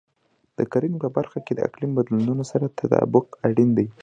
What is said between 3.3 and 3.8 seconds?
اړین